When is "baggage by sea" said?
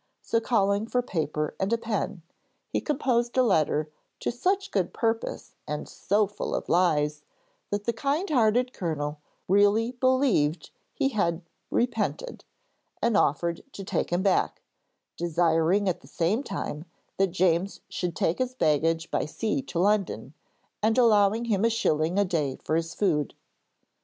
18.55-19.61